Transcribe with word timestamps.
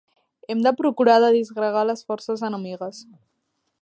Hem 0.53 0.61
de 0.67 0.71
procurar 0.79 1.17
de 1.25 1.29
disgregar 1.35 1.85
les 1.91 2.03
forces 2.09 2.45
enemigues. 2.51 3.03